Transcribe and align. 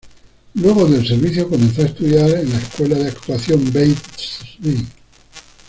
Luego 0.55 0.87
del 0.87 1.05
servicio 1.07 1.47
comenzó 1.47 1.83
a 1.83 1.85
estudiar 1.85 2.27
en 2.31 2.49
la 2.49 2.57
escuela 2.57 2.95
de 2.95 3.09
actuación 3.09 3.71
Beit 3.71 3.99
Tzvi. 3.99 4.87